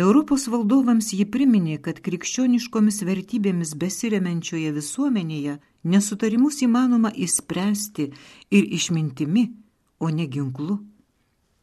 [0.00, 8.08] Europos valdovams ji priminė, kad krikščioniškomis vertybėmis besiremenčioje visuomenėje nesutarimus įmanoma įspręsti
[8.48, 9.44] ir išmintimi,
[10.00, 10.80] o ne ginklu.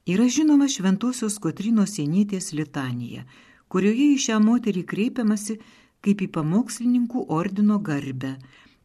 [0.05, 3.25] Yra žinoma Šventojios Kotrinos Sienytės litanija,
[3.73, 5.57] kurioje į šią moterį kreipiamasi
[6.05, 8.35] kaip į pamokslininkų ordino garbę,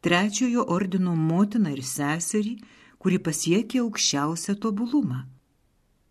[0.04, 2.56] trečiojo ordino motiną ir seserį,
[2.98, 5.24] kuri pasiekė aukščiausią tobulumą.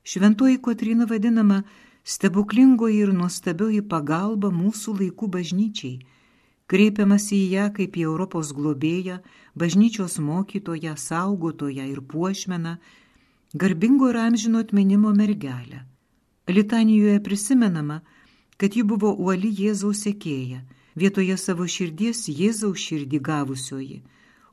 [0.05, 1.63] Šventoji Kotrina vadinama
[2.03, 5.95] stebuklingoji ir nuostabioji pagalba mūsų laikų bažnyčiai
[6.65, 9.19] Kreipiamasi į ją kaip į Europos globėją,
[9.53, 12.71] bažnyčios mokytoją, saugotoją ir puošmeną,
[13.53, 15.83] garbingo ir amžino atminimo mergelę.
[16.49, 17.99] Litanijoje prisimenama,
[18.57, 20.63] kad ji buvo uoli Jėzaus sekėja,
[20.95, 24.01] vietoje savo širdies Jėzaus širdį gavusioji,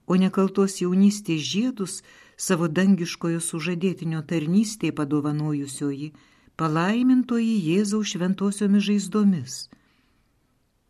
[0.07, 2.01] o nekaltos jaunystės žiedus
[2.36, 6.12] savo dangiškojo sužadėtinio tarnystėje padovanojusioji,
[6.57, 9.62] palaimintoji Jėzaus šventosiomis žaizdomis–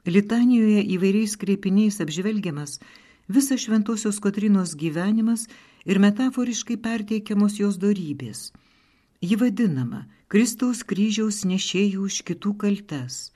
[0.02, 2.80] Litanijoje įvairiais kreipiniais apžvelgiamas
[3.30, 5.46] visas šventosios Kotrinos gyvenimas
[5.86, 8.50] ir metaforiškai perteikiamos jos darybės.
[9.22, 13.30] Ji vadinama Kristaus kryžiaus nešėjų už kitų kaltes,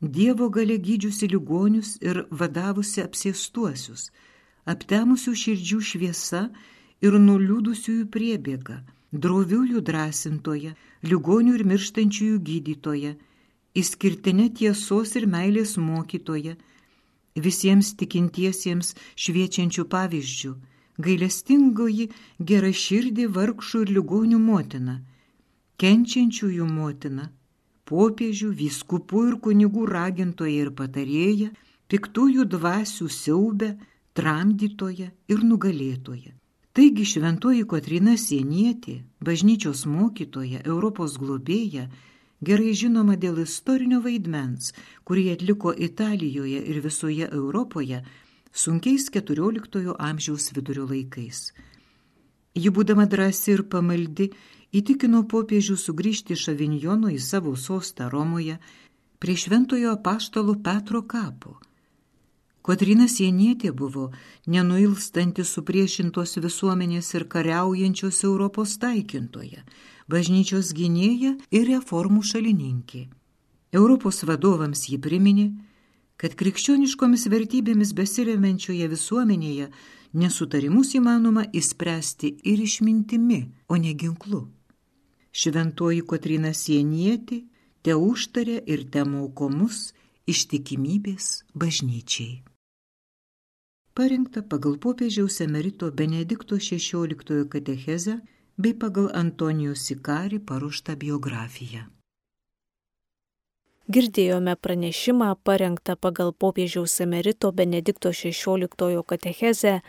[0.00, 4.06] Dievo gale gydžiusi ligonius ir vadavusi apsėstuosius,
[4.64, 6.46] aptemusių širdžių šviesa
[7.04, 8.78] ir nuliūdusiųjų priebėga,
[9.12, 10.72] droviųjų drąsintoje,
[11.04, 13.12] ligonių ir mirštančiųjų gydytoje,
[13.76, 16.56] išskirtinė tiesos ir meilės mokytoja,
[17.36, 20.54] visiems tikintiesiems šviečiančių pavyzdžių,
[20.96, 22.08] gailestingoji
[22.40, 24.96] gera širdį vargšų ir ligonių motina,
[25.80, 27.28] kenčiančiųjų motina,
[27.90, 31.50] popiežių, vyskupų ir kunigų ragintoja ir patarėja,
[31.90, 33.74] piktųjų dvasių siaubę,
[34.14, 36.36] tramdytoja ir nugalėtoja.
[36.70, 41.88] Taigi šventoji Kotrina Sienietė, bažnyčios mokytoja, Europos globėja,
[42.40, 44.70] gerai žinoma dėl istorinio vaidmens,
[45.04, 48.04] kurį atliko Italijoje ir visoje Europoje
[48.52, 51.50] sunkiais XIV amžiaus vidurio laikais.
[52.54, 54.30] Ji būdama drąsi ir pamaldi,
[54.72, 58.58] įtikino popiežių sugrįžti iš Avinjono į savo sostą Romoje
[59.18, 61.58] prie šventojo apaštalo Petro kapo.
[62.62, 64.10] Kotrina Sienietė buvo
[64.46, 69.64] nenuilstanti supriešintos visuomenės ir kariaujančios Europos taikintoje,
[70.12, 73.08] bažnyčios gynėja ir reformų šalininkė.
[73.72, 75.48] Europos vadovams ji priminė,
[76.20, 79.70] kad krikščioniškomis vertybėmis besiremenčioje visuomenėje
[80.12, 83.42] nesutarimus įmanoma įspręsti ir išmintimi,
[83.72, 84.48] o ne ginklu.
[85.32, 87.44] Šventoji Kotrina Sienietė
[87.82, 89.92] te užtarė ir te moko mus
[90.26, 92.42] ištikimybės bažnyčiai.
[93.94, 98.20] Parinkta pagal popiežiaus emerito Benedikto XVI katechezę
[98.58, 101.86] bei pagal Antonijos Sikarį paruoštą biografiją.
[103.90, 109.80] Girdėjome pranešimą parengtą pagal popiežiaus emerito Benedikto XVI katechezę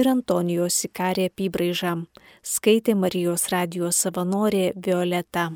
[0.00, 1.94] ir Antonijos Sikarė apibraižą.
[2.42, 5.50] Skaitė Marijos radijos savanorė Violeta.